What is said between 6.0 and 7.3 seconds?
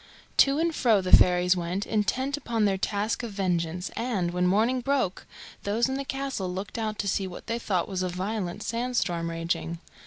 castle looked out to see